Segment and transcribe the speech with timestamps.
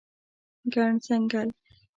[0.73, 1.49] ګڼ ځنګل